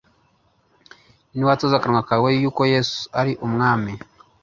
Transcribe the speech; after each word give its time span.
Niwatuza 1.33 1.75
akanwa 1.77 2.07
kawe 2.09 2.29
yuko 2.41 2.61
Yesu 2.73 2.99
ari 3.19 3.31
Umwami, 3.45 3.93